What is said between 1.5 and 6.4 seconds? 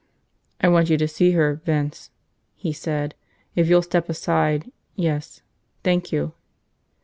Vince," he said. "If you'll step aside– yes. Thank you."